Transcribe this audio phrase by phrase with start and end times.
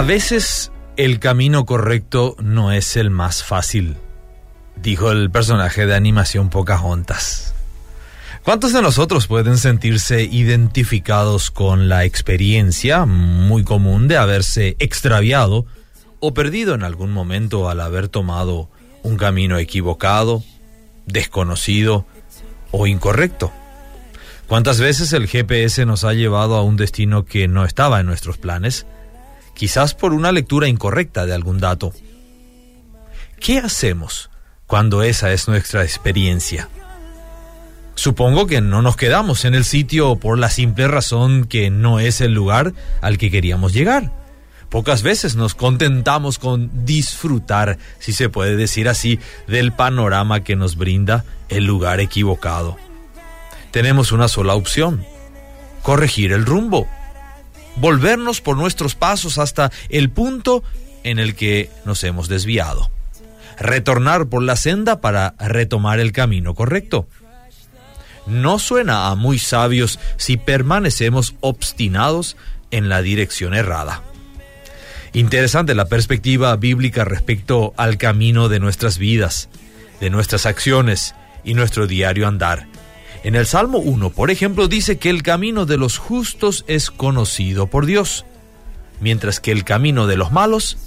[0.00, 3.98] A veces el camino correcto no es el más fácil,
[4.76, 7.52] dijo el personaje de animación Pocahontas.
[8.42, 15.66] ¿Cuántos de nosotros pueden sentirse identificados con la experiencia muy común de haberse extraviado
[16.18, 18.70] o perdido en algún momento al haber tomado
[19.02, 20.42] un camino equivocado,
[21.04, 22.06] desconocido
[22.70, 23.52] o incorrecto?
[24.46, 28.38] ¿Cuántas veces el GPS nos ha llevado a un destino que no estaba en nuestros
[28.38, 28.86] planes?
[29.60, 31.92] Quizás por una lectura incorrecta de algún dato.
[33.38, 34.30] ¿Qué hacemos
[34.66, 36.70] cuando esa es nuestra experiencia?
[37.94, 42.22] Supongo que no nos quedamos en el sitio por la simple razón que no es
[42.22, 44.10] el lugar al que queríamos llegar.
[44.70, 50.76] Pocas veces nos contentamos con disfrutar, si se puede decir así, del panorama que nos
[50.76, 52.78] brinda el lugar equivocado.
[53.72, 55.04] Tenemos una sola opción,
[55.82, 56.88] corregir el rumbo,
[57.76, 60.62] volvernos por nuestros pasos hasta el punto
[61.04, 62.90] en el que nos hemos desviado,
[63.58, 67.08] retornar por la senda para retomar el camino correcto.
[68.26, 72.36] No suena a muy sabios si permanecemos obstinados
[72.70, 74.02] en la dirección errada.
[75.12, 79.48] Interesante la perspectiva bíblica respecto al camino de nuestras vidas,
[80.00, 82.68] de nuestras acciones y nuestro diario andar.
[83.22, 87.66] En el Salmo 1, por ejemplo, dice que el camino de los justos es conocido
[87.66, 88.24] por Dios,
[88.98, 90.78] mientras que el camino de los malos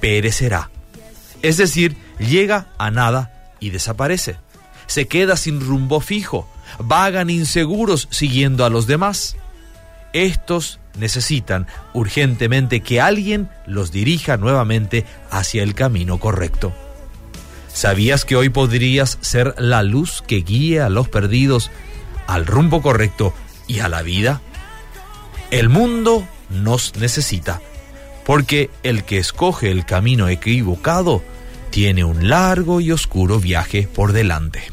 [0.00, 0.70] perecerá.
[1.40, 4.36] Es decir, llega a nada y desaparece.
[4.86, 6.46] Se queda sin rumbo fijo,
[6.78, 9.36] vagan inseguros siguiendo a los demás.
[10.12, 16.74] Estos necesitan urgentemente que alguien los dirija nuevamente hacia el camino correcto.
[17.80, 21.70] ¿Sabías que hoy podrías ser la luz que guíe a los perdidos
[22.26, 23.32] al rumbo correcto
[23.66, 24.42] y a la vida?
[25.50, 27.62] El mundo nos necesita,
[28.26, 31.22] porque el que escoge el camino equivocado
[31.70, 34.70] tiene un largo y oscuro viaje por delante.